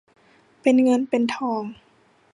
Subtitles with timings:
[0.61, 1.61] เป็นเงินเป็นทอง